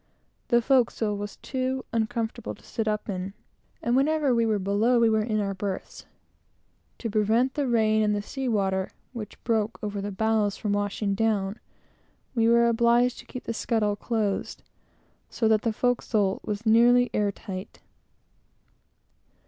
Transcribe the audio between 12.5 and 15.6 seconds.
obliged to keep the scuttle closed, so